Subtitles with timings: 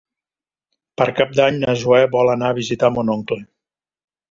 [1.01, 3.41] Per Cap d'Any na Zoè vol anar a visitar mon oncle.